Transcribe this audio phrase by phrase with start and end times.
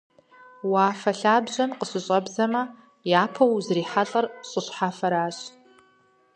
[0.71, 2.63] Уафэ лъабжьэм къыщыщӀэбдзэмэ,
[3.21, 5.37] япэу узрихьэлӀэр щӀы щхьэфэращ.